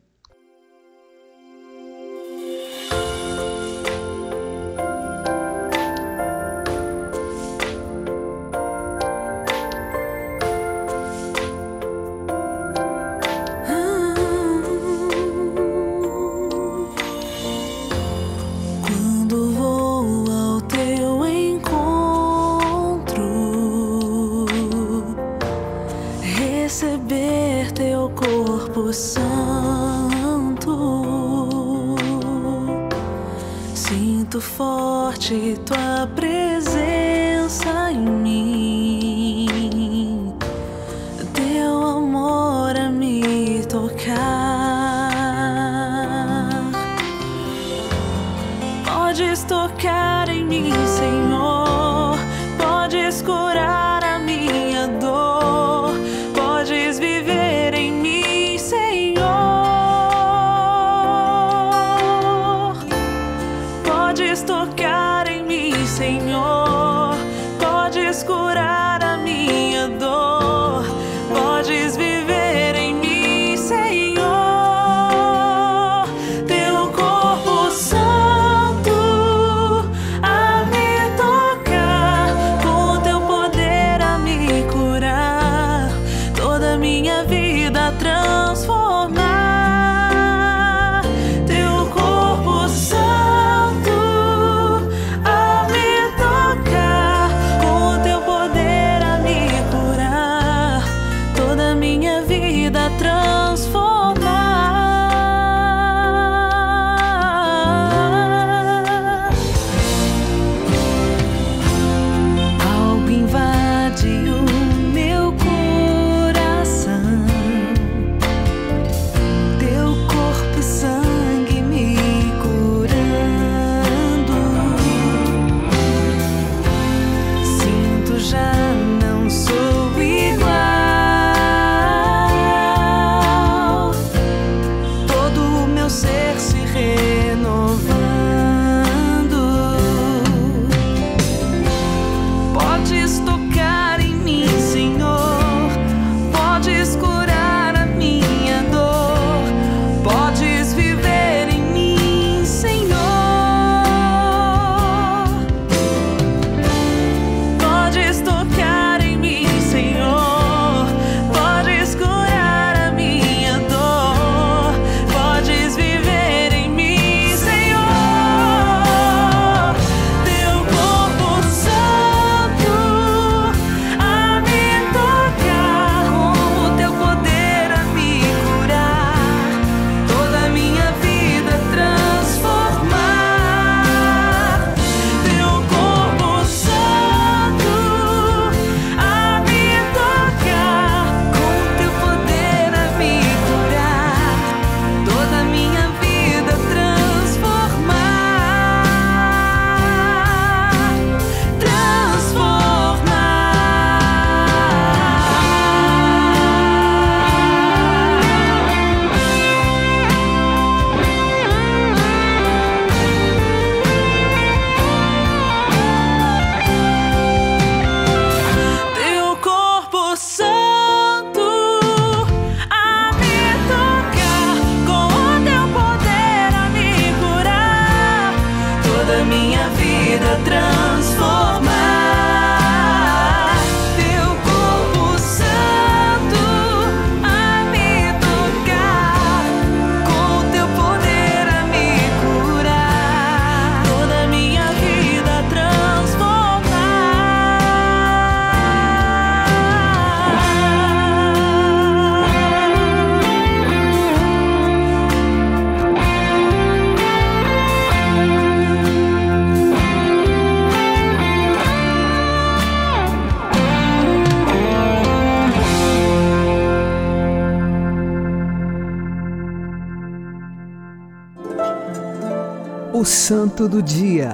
Santo 273.53 273.69
do 273.69 273.83
Dia, 273.83 274.33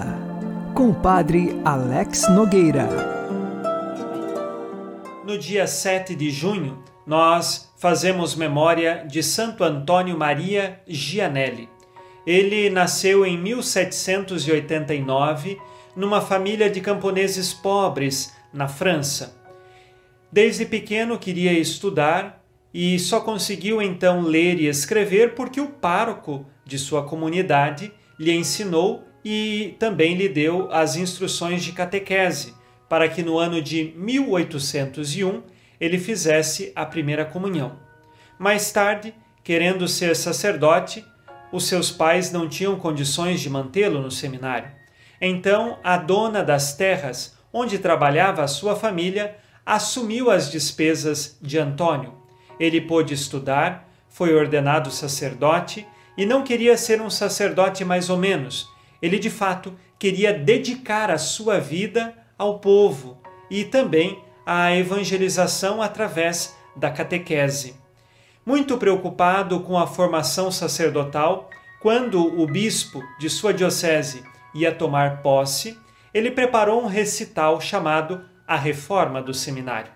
com 0.73 0.91
o 0.91 0.95
Padre 0.95 1.60
Alex 1.65 2.29
Nogueira. 2.29 2.88
No 5.25 5.38
dia 5.38 5.67
7 5.67 6.15
de 6.15 6.32
junho, 6.32 6.82
nós 7.05 7.69
fazemos 7.77 8.34
memória 8.34 9.05
de 9.05 9.21
Santo 9.21 9.65
Antônio 9.65 10.17
Maria 10.17 10.79
Gianelli. 10.88 11.67
Ele 12.25 12.69
nasceu 12.69 13.25
em 13.25 13.38
1789 13.38 15.60
numa 15.97 16.21
família 16.21 16.69
de 16.69 16.79
camponeses 16.79 17.53
pobres 17.53 18.34
na 18.53 18.69
França. 18.69 19.38
Desde 20.32 20.65
pequeno 20.65 21.19
queria 21.19 21.51
estudar 21.51 22.41
e 22.73 22.97
só 22.97 23.19
conseguiu 23.19 23.82
então 23.82 24.21
ler 24.21 24.62
e 24.62 24.67
escrever 24.67 25.36
porque 25.36 25.60
o 25.60 25.67
pároco 25.67 26.45
de 26.63 26.79
sua 26.79 27.03
comunidade 27.03 27.91
lhe 28.17 28.32
ensinou 28.32 29.09
e 29.32 29.76
também 29.78 30.15
lhe 30.15 30.28
deu 30.28 30.68
as 30.72 30.96
instruções 30.96 31.63
de 31.63 31.72
catequese, 31.72 32.56
para 32.89 33.08
que 33.08 33.22
no 33.22 33.38
ano 33.38 33.62
de 33.62 33.94
1801 33.96 35.44
ele 35.80 36.00
fizesse 36.00 36.74
a 36.76 36.84
primeira 36.84 37.24
comunhão. 37.24 37.78
Mais 38.39 38.72
tarde, 38.72 39.13
querendo 39.44 39.88
ser 39.88 40.15
sacerdote, 40.15 41.06
os 41.52 41.68
seus 41.68 41.92
pais 41.92 42.32
não 42.32 42.50
tinham 42.50 42.76
condições 42.78 43.39
de 43.39 43.52
mantê-lo 43.52 44.02
no 44.02 44.10
seminário. 44.10 44.72
Então, 45.22 45.78
a 45.84 45.96
dona 45.96 46.44
das 46.44 46.76
terras 46.76 47.38
onde 47.54 47.78
trabalhava 47.78 48.42
a 48.42 48.48
sua 48.48 48.76
família 48.76 49.38
assumiu 49.63 50.32
as 50.32 50.50
despesas 50.50 51.38
de 51.39 51.60
Antônio. 51.60 52.15
Ele 52.60 52.82
pôde 52.82 53.13
estudar, 53.13 53.88
foi 54.10 54.34
ordenado 54.34 54.89
sacerdote 54.89 55.86
e 56.18 56.26
não 56.26 56.44
queria 56.44 56.76
ser 56.76 57.00
um 57.00 57.12
sacerdote 57.12 57.86
mais 57.86 58.10
ou 58.10 58.18
menos. 58.18 58.79
Ele 59.01 59.19
de 59.19 59.29
fato 59.29 59.73
queria 59.97 60.33
dedicar 60.33 61.09
a 61.12 61.17
sua 61.17 61.59
vida 61.59 62.13
ao 62.38 62.59
povo 62.59 63.21
e 63.49 63.65
também 63.65 64.23
à 64.45 64.75
evangelização 64.75 65.81
através 65.81 66.55
da 66.75 66.89
catequese. 66.89 67.75
Muito 68.45 68.77
preocupado 68.77 69.59
com 69.59 69.77
a 69.77 69.85
formação 69.85 70.49
sacerdotal, 70.51 71.49
quando 71.81 72.39
o 72.39 72.47
bispo 72.47 73.03
de 73.19 73.29
sua 73.29 73.53
diocese 73.53 74.23
ia 74.53 74.71
tomar 74.71 75.21
posse, 75.21 75.77
ele 76.13 76.31
preparou 76.31 76.83
um 76.83 76.88
recital 76.88 77.62
chamado 77.62 78.23
A 78.47 78.55
Reforma 78.55 79.21
do 79.21 79.33
Seminário. 79.33 79.91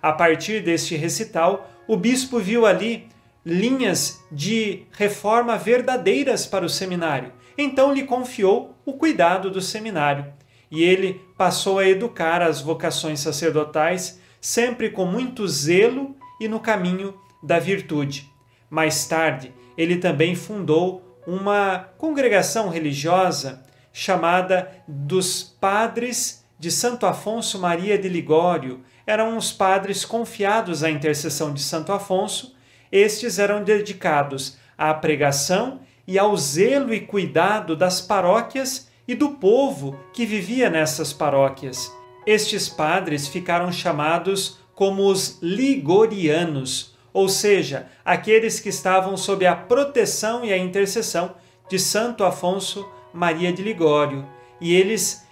A 0.00 0.12
partir 0.12 0.60
deste 0.62 0.96
recital, 0.96 1.70
o 1.86 1.96
bispo 1.96 2.40
viu 2.40 2.66
ali 2.66 3.08
linhas 3.44 4.24
de 4.30 4.84
reforma 4.92 5.56
verdadeiras 5.56 6.46
para 6.46 6.64
o 6.64 6.68
seminário. 6.68 7.32
Então 7.56 7.92
lhe 7.92 8.04
confiou 8.04 8.76
o 8.84 8.94
cuidado 8.94 9.50
do 9.50 9.60
seminário 9.60 10.32
e 10.70 10.82
ele 10.82 11.20
passou 11.36 11.78
a 11.78 11.86
educar 11.86 12.40
as 12.40 12.60
vocações 12.60 13.20
sacerdotais 13.20 14.20
sempre 14.40 14.90
com 14.90 15.04
muito 15.04 15.46
zelo 15.46 16.16
e 16.40 16.48
no 16.48 16.58
caminho 16.58 17.14
da 17.42 17.58
virtude. 17.58 18.30
Mais 18.70 19.06
tarde, 19.06 19.52
ele 19.76 19.98
também 19.98 20.34
fundou 20.34 21.20
uma 21.26 21.90
congregação 21.98 22.68
religiosa 22.68 23.62
chamada 23.92 24.70
dos 24.88 25.42
Padres 25.42 26.44
de 26.58 26.70
Santo 26.70 27.04
Afonso 27.04 27.58
Maria 27.58 27.98
de 27.98 28.08
Ligório. 28.08 28.80
Eram 29.06 29.36
os 29.36 29.52
padres 29.52 30.04
confiados 30.04 30.82
à 30.82 30.90
intercessão 30.90 31.52
de 31.52 31.60
Santo 31.60 31.92
Afonso 31.92 32.56
estes 32.92 33.38
eram 33.38 33.64
dedicados 33.64 34.58
à 34.76 34.92
pregação 34.92 35.80
e 36.06 36.18
ao 36.18 36.36
zelo 36.36 36.92
e 36.92 37.00
cuidado 37.00 37.74
das 37.74 38.00
paróquias 38.00 38.90
e 39.08 39.14
do 39.14 39.30
povo 39.30 39.98
que 40.12 40.26
vivia 40.26 40.68
nessas 40.68 41.12
paróquias. 41.12 41.90
Estes 42.26 42.68
padres 42.68 43.26
ficaram 43.26 43.72
chamados 43.72 44.58
como 44.74 45.06
os 45.06 45.38
ligorianos, 45.42 46.96
ou 47.12 47.28
seja, 47.28 47.88
aqueles 48.04 48.60
que 48.60 48.68
estavam 48.68 49.16
sob 49.16 49.46
a 49.46 49.56
proteção 49.56 50.44
e 50.44 50.52
a 50.52 50.58
intercessão 50.58 51.34
de 51.68 51.78
Santo 51.78 52.24
Afonso 52.24 52.86
Maria 53.12 53.52
de 53.52 53.62
Ligório. 53.62 54.26
E 54.60 54.74
eles 54.74 55.26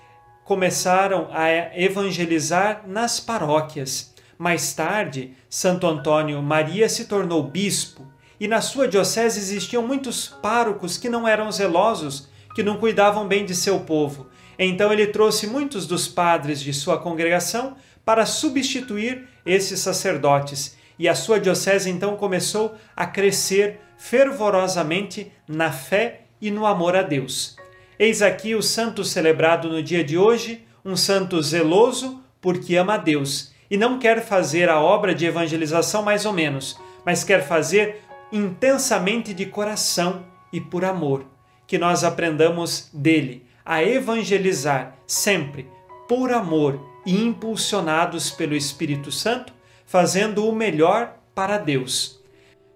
começaram 0.45 1.29
a 1.31 1.49
evangelizar 1.81 2.83
nas 2.87 3.21
paróquias. 3.21 4.10
Mais 4.41 4.73
tarde, 4.73 5.35
Santo 5.51 5.87
Antônio 5.87 6.41
Maria 6.41 6.89
se 6.89 7.05
tornou 7.05 7.43
bispo 7.43 8.11
e 8.41 8.49
na 8.49 8.63
sua 8.63 8.89
diocese 8.89 9.39
existiam 9.39 9.87
muitos 9.87 10.29
párocos 10.29 10.97
que 10.97 11.11
não 11.11 11.29
eram 11.29 11.53
zelosos, 11.53 12.27
que 12.55 12.63
não 12.63 12.79
cuidavam 12.79 13.29
bem 13.29 13.45
de 13.45 13.55
seu 13.55 13.81
povo. 13.81 14.29
Então 14.59 14.91
ele 14.91 15.09
trouxe 15.09 15.47
muitos 15.47 15.87
dos 15.87 16.09
padres 16.09 16.59
de 16.63 16.73
sua 16.73 16.97
congregação 16.97 17.77
para 18.03 18.25
substituir 18.25 19.29
esses 19.45 19.79
sacerdotes, 19.81 20.75
e 20.99 21.07
a 21.07 21.15
sua 21.15 21.39
diocese 21.39 21.91
então 21.91 22.17
começou 22.17 22.75
a 22.97 23.05
crescer 23.05 23.79
fervorosamente 23.99 25.31
na 25.47 25.71
fé 25.71 26.23
e 26.41 26.51
no 26.51 26.65
amor 26.65 26.97
a 26.97 27.03
Deus. 27.03 27.59
Eis 27.99 28.23
aqui 28.23 28.55
o 28.55 28.63
santo 28.63 29.05
celebrado 29.05 29.69
no 29.69 29.83
dia 29.83 30.03
de 30.03 30.17
hoje, 30.17 30.65
um 30.83 30.97
santo 30.97 31.43
zeloso 31.43 32.23
porque 32.41 32.75
ama 32.77 32.95
a 32.95 32.97
Deus 32.97 33.50
e 33.71 33.77
não 33.77 33.99
quer 33.99 34.21
fazer 34.21 34.69
a 34.69 34.81
obra 34.81 35.15
de 35.15 35.25
evangelização 35.25 36.03
mais 36.03 36.27
ou 36.27 36.33
menos, 36.33 36.79
mas 37.05 37.23
quer 37.23 37.47
fazer 37.47 38.03
intensamente 38.33 39.33
de 39.33 39.47
coração 39.47 40.25
e 40.53 40.61
por 40.61 40.85
amor. 40.85 41.25
Que 41.67 41.79
nós 41.79 42.03
aprendamos 42.03 42.91
dele 42.93 43.47
a 43.65 43.83
evangelizar 43.83 44.97
sempre 45.07 45.69
por 46.09 46.33
amor 46.33 46.81
e 47.07 47.15
impulsionados 47.23 48.31
pelo 48.31 48.57
Espírito 48.57 49.13
Santo, 49.13 49.53
fazendo 49.87 50.47
o 50.49 50.55
melhor 50.55 51.15
para 51.35 51.57
Deus. 51.57 52.21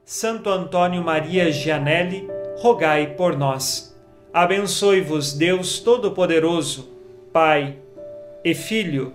Santo 0.04 0.48
Antônio 0.48 1.02
Maria 1.02 1.50
Gianelli, 1.50 2.28
rogai 2.58 3.08
por 3.14 3.36
nós. 3.36 3.98
Abençoe-vos 4.32 5.32
Deus 5.32 5.80
Todo-Poderoso, 5.80 6.88
Pai 7.32 7.76
e 8.44 8.54
Filho 8.54 9.14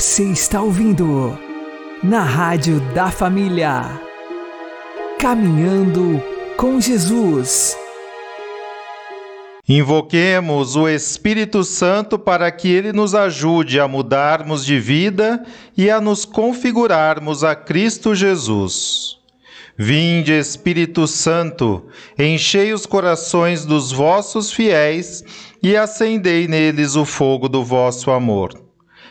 Você 0.00 0.24
está 0.24 0.62
ouvindo 0.62 1.38
na 2.02 2.22
Rádio 2.22 2.80
da 2.94 3.10
Família. 3.10 4.00
Caminhando 5.18 6.22
com 6.56 6.80
Jesus. 6.80 7.76
Invoquemos 9.68 10.74
o 10.74 10.88
Espírito 10.88 11.62
Santo 11.62 12.18
para 12.18 12.50
que 12.50 12.68
ele 12.72 12.94
nos 12.94 13.14
ajude 13.14 13.78
a 13.78 13.86
mudarmos 13.86 14.64
de 14.64 14.80
vida 14.80 15.44
e 15.76 15.90
a 15.90 16.00
nos 16.00 16.24
configurarmos 16.24 17.44
a 17.44 17.54
Cristo 17.54 18.14
Jesus. 18.14 19.18
Vinde, 19.76 20.32
Espírito 20.32 21.06
Santo, 21.06 21.84
enchei 22.18 22.72
os 22.72 22.86
corações 22.86 23.66
dos 23.66 23.92
vossos 23.92 24.50
fiéis 24.50 25.22
e 25.62 25.76
acendei 25.76 26.48
neles 26.48 26.96
o 26.96 27.04
fogo 27.04 27.50
do 27.50 27.62
vosso 27.62 28.10
amor. 28.10 28.69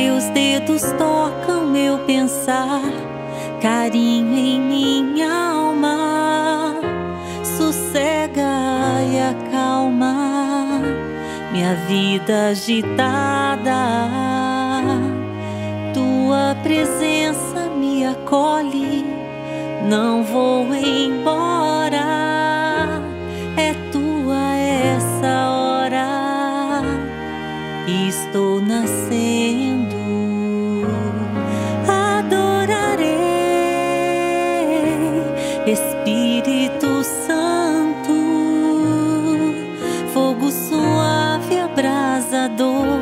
Teus 0.00 0.26
dedos 0.26 0.82
tocam 0.96 1.66
meu 1.66 1.98
pensar, 1.98 2.82
carinho 3.60 4.38
em 4.38 4.60
minha 4.60 5.28
alma, 5.28 6.76
sossega 7.42 8.44
e 9.10 9.18
acalma 9.18 10.80
minha 11.50 11.74
vida 11.88 12.50
agitada. 12.50 13.74
Tua 15.92 16.56
presença 16.62 17.68
me 17.76 18.06
acolhe, 18.06 19.04
não 19.90 20.22
vou 20.22 20.72
embora. 20.76 22.06
É 23.56 23.74
tua 23.90 24.54
essa 24.54 25.50
hora, 25.50 25.67
estou 27.88 28.60
nascendo. 28.60 29.96
Adorarei, 31.86 33.08
Espírito 35.66 37.02
Santo, 37.26 38.14
fogo 40.12 40.50
suave, 40.50 41.58
abrasador, 41.58 43.00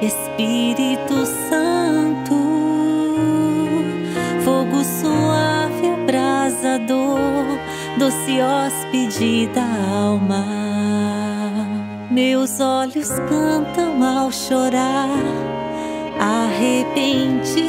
Espírito 0.02 1.21
doce 8.02 8.42
hóspede 8.42 9.46
da 9.54 9.62
alma. 9.62 10.44
Meus 12.10 12.60
olhos 12.60 13.10
cantam 13.30 14.02
ao 14.04 14.32
chorar, 14.32 15.08
arrependida, 16.20 17.60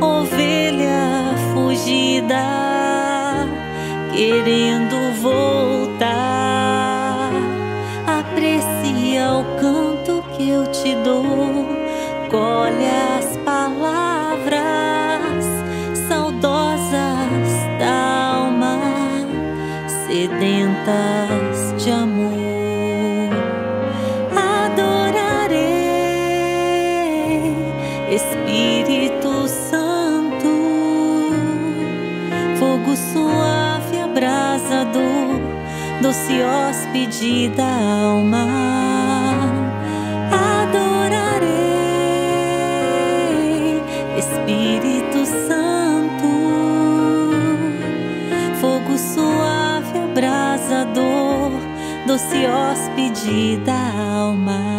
ovelha 0.00 1.34
fugida, 1.52 2.46
querendo 4.14 4.96
voltar. 5.20 6.35
Doce 36.26 36.42
hóspede 36.42 37.48
da 37.50 37.64
alma. 37.64 38.46
Adorarei, 40.32 41.46
Espírito 44.18 45.24
Santo, 45.46 46.26
fogo 48.60 48.98
suave, 48.98 49.98
abrasador, 50.10 51.52
doce 52.06 52.46
hóspede 52.48 53.58
da 53.64 53.92
alma. 54.18 54.75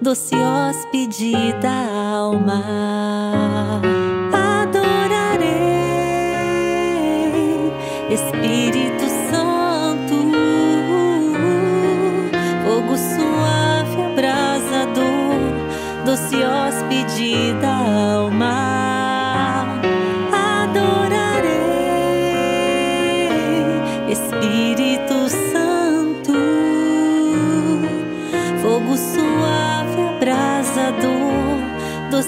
Doce 0.00 0.36
hóspede 0.36 1.52
da 1.60 2.18
alma. 2.20 2.62
Adorarei, 4.32 4.92
Espírito 8.10 9.08
Santo, 9.30 10.14
fogo 12.64 12.96
suave, 12.96 14.02
abrasador, 14.12 15.52
doce 16.04 16.44
hóspede 16.44 17.54
da 17.60 17.76
alma. 18.14 18.77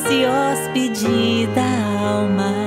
doce 0.00 0.26
hóspede 0.26 1.46
da 1.54 2.18
alma. 2.18 2.59